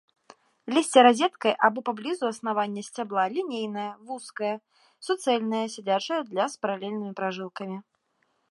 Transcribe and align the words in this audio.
Лісце 0.75 0.99
разеткай 1.07 1.53
або 1.67 1.79
паблізу 1.89 2.23
аснавання 2.29 2.81
сцябла, 2.87 3.23
лінейнае, 3.35 3.85
вузкае, 4.07 4.55
суцэльнае, 5.09 5.63
сядзячае 5.75 6.21
для, 6.31 6.43
з 6.55 6.65
паралельнымі 6.65 7.13
пражылкамі. 7.21 7.77